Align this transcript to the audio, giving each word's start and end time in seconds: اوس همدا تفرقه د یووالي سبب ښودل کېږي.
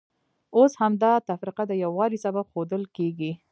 اوس 0.57 0.71
همدا 0.81 1.11
تفرقه 1.29 1.63
د 1.67 1.71
یووالي 1.83 2.17
سبب 2.25 2.45
ښودل 2.51 2.83
کېږي. 2.95 3.31